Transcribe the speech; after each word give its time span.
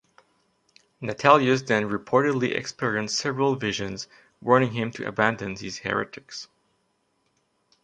Natalius 0.99 1.61
then 1.63 1.87
reportedly 1.87 2.55
experienced 2.57 3.19
several 3.19 3.55
visions 3.55 4.07
warning 4.41 4.71
him 4.71 4.89
to 4.89 5.07
abandon 5.07 5.53
these 5.53 5.77
heretics. 5.77 6.47